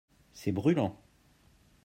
[0.33, 0.97] C'est brulant.